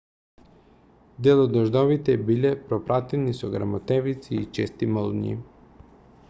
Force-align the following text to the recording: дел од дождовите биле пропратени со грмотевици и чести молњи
дел 1.27 1.41
од 1.41 1.51
дождовите 1.57 2.15
биле 2.29 2.53
пропратени 2.71 3.37
со 3.41 3.51
грмотевици 3.57 4.37
и 4.41 4.49
чести 4.59 4.91
молњи 4.97 5.39